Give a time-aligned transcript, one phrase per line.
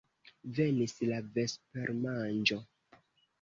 [0.59, 2.59] Venis la vespermanĝo.